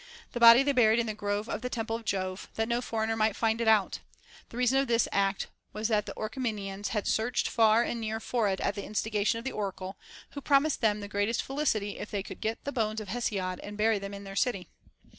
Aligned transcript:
The 0.31 0.39
body 0.39 0.63
they 0.63 0.71
buried 0.71 0.97
in 0.97 1.05
the 1.05 1.13
grove 1.13 1.47
of 1.47 1.61
the 1.61 1.69
temple 1.69 1.95
of 1.95 2.05
Jove, 2.05 2.49
that 2.55 2.67
no 2.67 2.81
foreigner 2.81 3.15
might 3.15 3.35
find 3.35 3.61
it 3.61 3.67
out; 3.67 3.99
the 4.49 4.57
reason 4.57 4.79
of 4.79 4.87
this 4.87 5.07
act 5.11 5.45
was 5.73 5.89
that 5.89 6.07
the 6.07 6.13
Orchomenians 6.17 6.87
had 6.87 7.05
searched 7.05 7.47
far 7.47 7.83
and 7.83 8.01
near 8.01 8.19
for 8.19 8.49
it 8.49 8.59
at 8.61 8.73
the 8.73 8.83
instigation 8.83 9.37
of 9.37 9.45
the 9.45 9.51
oracle, 9.51 9.97
who 10.31 10.41
promised 10.41 10.81
them 10.81 11.01
the 11.01 11.07
greatest 11.07 11.43
felicity 11.43 11.99
if 11.99 12.09
they 12.09 12.23
could 12.23 12.41
get 12.41 12.63
the 12.63 12.71
bones 12.71 12.99
of 12.99 13.09
Hesiod 13.09 13.59
and 13.61 13.77
bury 13.77 13.99
them 13.99 14.15
in 14.15 14.23
their 14.23 14.35
city. 14.35 14.69